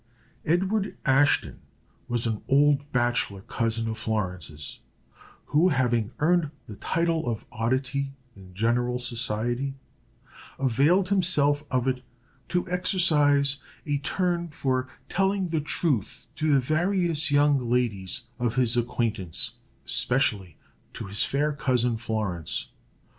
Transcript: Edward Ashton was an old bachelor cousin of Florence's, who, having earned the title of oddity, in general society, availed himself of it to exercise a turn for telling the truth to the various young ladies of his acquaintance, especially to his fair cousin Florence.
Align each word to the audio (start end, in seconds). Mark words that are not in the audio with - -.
Edward 0.45 0.97
Ashton 1.05 1.59
was 2.07 2.25
an 2.25 2.41
old 2.47 2.91
bachelor 2.91 3.41
cousin 3.41 3.87
of 3.87 3.99
Florence's, 3.99 4.79
who, 5.53 5.69
having 5.69 6.09
earned 6.17 6.49
the 6.67 6.75
title 6.75 7.29
of 7.29 7.45
oddity, 7.51 8.15
in 8.35 8.51
general 8.55 8.97
society, 8.97 9.75
availed 10.57 11.09
himself 11.09 11.63
of 11.69 11.87
it 11.87 12.01
to 12.47 12.67
exercise 12.67 13.57
a 13.85 13.99
turn 13.99 14.47
for 14.47 14.87
telling 15.07 15.49
the 15.49 15.61
truth 15.61 16.25
to 16.33 16.51
the 16.51 16.59
various 16.59 17.29
young 17.29 17.69
ladies 17.69 18.21
of 18.39 18.55
his 18.55 18.75
acquaintance, 18.75 19.51
especially 19.85 20.57
to 20.93 21.05
his 21.05 21.23
fair 21.23 21.53
cousin 21.53 21.95
Florence. 21.95 22.71